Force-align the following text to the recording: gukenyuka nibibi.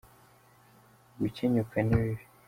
gukenyuka 1.19 1.75
nibibi. 1.87 2.23